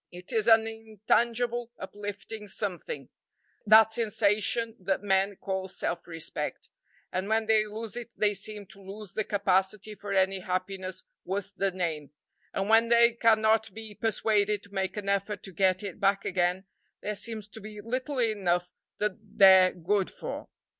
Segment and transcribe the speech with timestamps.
[0.11, 3.09] It is an intangible, uplifting something,
[3.67, 6.69] that sensation that men call self respect,
[7.11, 11.51] and when they lose it they seem to lose the capacity for any happiness worth
[11.55, 12.09] the name,
[12.51, 16.65] and when they cannot be persuaded to make an effort to get it back again,
[17.01, 20.47] there seems to be little enough that they're good for.